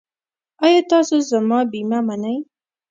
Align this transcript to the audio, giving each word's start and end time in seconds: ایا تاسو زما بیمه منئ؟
ایا 0.63 0.81
تاسو 0.91 1.15
زما 1.29 1.59
بیمه 1.71 1.99
منئ؟ 2.07 2.37